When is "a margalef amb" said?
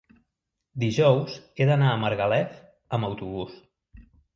1.93-3.13